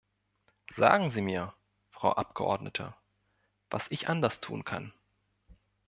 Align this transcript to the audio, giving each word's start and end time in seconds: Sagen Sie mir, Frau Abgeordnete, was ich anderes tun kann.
Sagen 0.73 1.11
Sie 1.11 1.21
mir, 1.21 1.53
Frau 1.91 2.13
Abgeordnete, 2.13 2.95
was 3.69 3.91
ich 3.91 4.09
anderes 4.09 4.39
tun 4.41 4.65
kann. 4.65 4.91